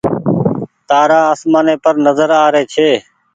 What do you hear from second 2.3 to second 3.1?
آري ڇي۔